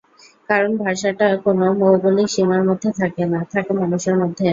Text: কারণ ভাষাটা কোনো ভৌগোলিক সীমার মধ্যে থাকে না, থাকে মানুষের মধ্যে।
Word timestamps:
কারণ 0.49 0.71
ভাষাটা 0.83 1.27
কোনো 1.45 1.65
ভৌগোলিক 1.79 2.27
সীমার 2.29 2.61
মধ্যে 2.69 2.89
থাকে 2.99 3.23
না, 3.31 3.39
থাকে 3.53 3.71
মানুষের 3.81 4.15
মধ্যে। 4.21 4.47